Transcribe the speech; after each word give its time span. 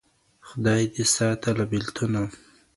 خداى 0.47 0.83
دي 0.93 1.03
ساته 1.15 1.49
له 1.57 1.63
بېـلتونه 1.71 2.21